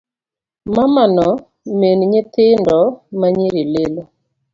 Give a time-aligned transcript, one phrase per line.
[0.75, 1.27] Mamano
[1.79, 2.79] min nyithindo
[3.19, 4.03] ma nyiri lilo.